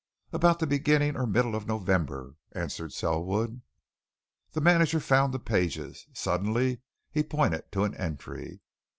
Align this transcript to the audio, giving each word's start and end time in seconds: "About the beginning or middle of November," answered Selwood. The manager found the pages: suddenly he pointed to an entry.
"About 0.33 0.57
the 0.57 0.65
beginning 0.65 1.15
or 1.15 1.27
middle 1.27 1.53
of 1.53 1.67
November," 1.67 2.33
answered 2.53 2.91
Selwood. 2.91 3.61
The 4.53 4.59
manager 4.59 4.99
found 4.99 5.31
the 5.31 5.37
pages: 5.37 6.07
suddenly 6.11 6.81
he 7.11 7.21
pointed 7.21 7.71
to 7.73 7.83
an 7.83 7.93
entry. 7.93 8.61